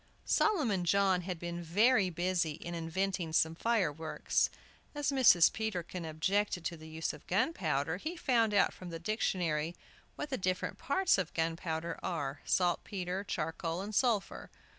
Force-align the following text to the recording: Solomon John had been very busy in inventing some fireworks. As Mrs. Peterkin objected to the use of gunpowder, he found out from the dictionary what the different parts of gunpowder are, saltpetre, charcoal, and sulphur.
Solomon 0.25 0.83
John 0.83 1.21
had 1.21 1.37
been 1.37 1.61
very 1.61 2.09
busy 2.09 2.53
in 2.53 2.73
inventing 2.73 3.33
some 3.33 3.53
fireworks. 3.53 4.49
As 4.95 5.11
Mrs. 5.11 5.53
Peterkin 5.53 6.05
objected 6.05 6.65
to 6.65 6.75
the 6.75 6.89
use 6.89 7.13
of 7.13 7.27
gunpowder, 7.27 7.97
he 7.97 8.15
found 8.17 8.51
out 8.55 8.73
from 8.73 8.89
the 8.89 8.97
dictionary 8.97 9.75
what 10.15 10.31
the 10.31 10.39
different 10.39 10.79
parts 10.79 11.19
of 11.19 11.35
gunpowder 11.35 11.99
are, 12.01 12.41
saltpetre, 12.45 13.23
charcoal, 13.25 13.81
and 13.81 13.93
sulphur. 13.93 14.49